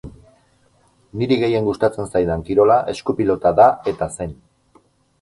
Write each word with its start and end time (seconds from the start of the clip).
Niri 1.21 1.37
gehien 1.43 1.69
gustatzen 1.69 2.09
zaidan 2.15 2.49
kirola 2.49 2.81
esku-pilota 2.97 3.55
da 3.63 3.71
eta 3.97 4.13
zen. 4.19 4.39